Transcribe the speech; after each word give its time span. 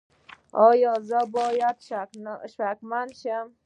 ایا 0.67 0.93
زه 1.09 1.19
باید 1.35 1.77
شکمن 2.59 3.07
شم؟ 3.19 3.47